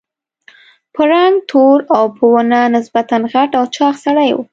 [0.93, 4.37] په رنګ تور او په ونه نسبتاً غټ او چاغ سړی و.